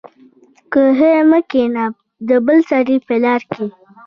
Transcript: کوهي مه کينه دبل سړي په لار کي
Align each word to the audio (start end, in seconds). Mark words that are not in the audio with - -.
کوهي 0.71 1.13
مه 1.29 1.39
کينه 1.51 1.85
دبل 2.27 2.57
سړي 2.71 2.97
په 3.07 3.13
لار 3.23 3.41
کي 3.51 3.65